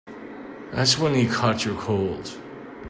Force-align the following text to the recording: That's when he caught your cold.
That's 0.71 0.97
when 0.97 1.13
he 1.13 1.27
caught 1.27 1.63
your 1.63 1.75
cold. 1.79 2.35